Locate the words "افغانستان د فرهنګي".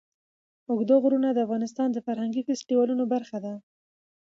1.45-2.41